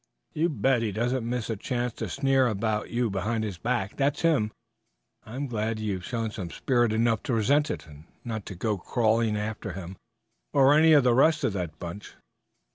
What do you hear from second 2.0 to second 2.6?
to sneer